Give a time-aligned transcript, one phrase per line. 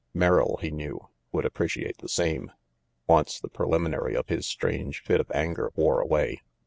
[0.15, 2.51] Merrill, he knew, would appreciate the same,
[3.05, 6.41] once the preliminary of his strange fit of anger wore away.